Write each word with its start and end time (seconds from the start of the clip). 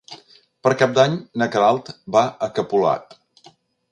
Per 0.67 0.71
Cap 0.79 0.95
d'Any 0.99 1.17
na 1.41 1.47
Queralt 1.57 1.93
va 2.17 2.25
a 2.47 2.51
Capolat. 2.61 3.17